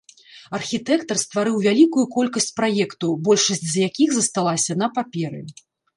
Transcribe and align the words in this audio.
Архітэктар 0.57 1.17
стварыў 1.23 1.59
вялікую 1.67 2.05
колькасць 2.15 2.49
праектаў, 2.61 3.09
большасць 3.27 3.67
з 3.75 3.87
якіх 3.87 4.09
засталася 4.17 4.73
на 4.85 4.95
паперы. 4.97 5.41